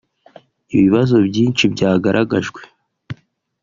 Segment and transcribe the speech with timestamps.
[0.75, 2.61] Ibibazo byinshi byagaragajwe